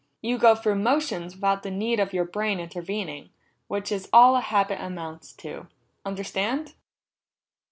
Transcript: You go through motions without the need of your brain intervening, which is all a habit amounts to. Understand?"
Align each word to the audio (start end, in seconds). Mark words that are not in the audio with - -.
You 0.23 0.39
go 0.39 0.55
through 0.55 0.79
motions 0.79 1.35
without 1.35 1.61
the 1.61 1.69
need 1.69 1.99
of 1.99 2.11
your 2.11 2.25
brain 2.25 2.59
intervening, 2.59 3.29
which 3.67 3.91
is 3.91 4.09
all 4.11 4.35
a 4.35 4.41
habit 4.41 4.81
amounts 4.83 5.31
to. 5.33 5.67
Understand?" 6.03 6.73